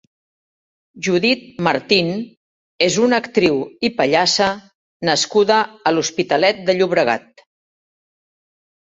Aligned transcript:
Judit 1.07 1.41
Martín 1.65 2.07
és 2.85 2.95
una 3.07 3.19
actriu 3.23 3.59
i 3.89 3.91
pallassa 3.99 4.47
nascuda 5.09 5.59
a 5.91 5.93
l'Hospitalet 5.97 6.63
de 6.71 6.75
Llobregat. 6.79 7.45